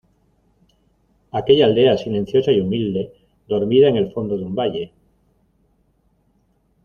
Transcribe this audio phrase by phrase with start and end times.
[1.31, 3.11] aquella aldea silenciosa y humilde,
[3.47, 4.91] dormida en el fondo de un valle